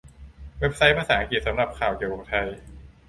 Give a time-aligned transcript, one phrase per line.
[0.59, 2.47] เว็บไซต์ภาษาอังกฤษ สำหรับข่าวเกี่ยวกับไทย